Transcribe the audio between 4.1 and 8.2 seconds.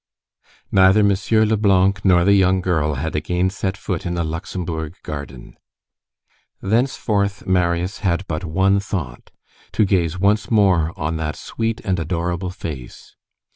the Luxembourg garden. Thenceforth, Marius